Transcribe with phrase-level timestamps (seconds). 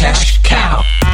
[0.00, 1.09] cash cow.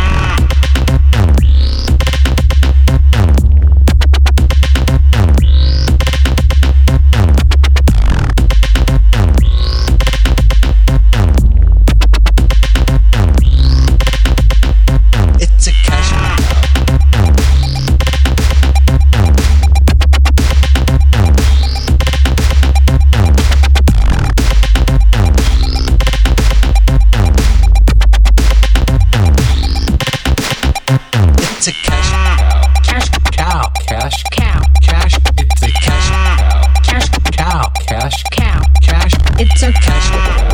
[39.38, 40.45] It's a casual.